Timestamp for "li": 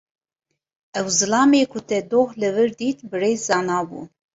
2.39-2.49